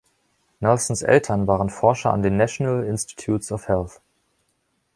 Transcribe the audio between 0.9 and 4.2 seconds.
Eltern waren Forscher an den National Institutes of Health.